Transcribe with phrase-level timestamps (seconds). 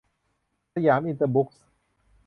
[0.73, 1.65] สยามอินเตอร์บุ๊คส์